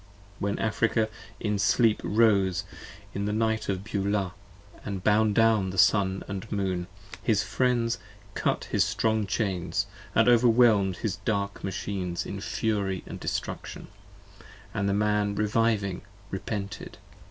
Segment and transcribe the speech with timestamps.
[0.39, 2.63] When Africa in sleep 20 Rose
[3.13, 4.33] in the night of Beulah,
[4.83, 6.87] and bound down the Sun & Moon,
[7.21, 7.99] His friends
[8.33, 13.89] cut his strong chains, & overwhelm'd his dark Machines in fury & destruction,
[14.73, 16.97] and the Man reviving repented.